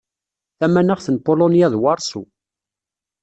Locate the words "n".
1.11-1.15